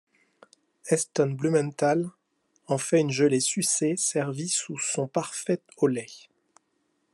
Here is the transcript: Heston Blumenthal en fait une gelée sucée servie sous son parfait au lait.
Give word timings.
Heston 0.89 1.33
Blumenthal 1.35 2.09
en 2.65 2.79
fait 2.79 3.01
une 3.01 3.11
gelée 3.11 3.39
sucée 3.39 3.97
servie 3.97 4.49
sous 4.49 4.79
son 4.79 5.07
parfait 5.07 5.61
au 5.77 5.85
lait. 5.85 6.07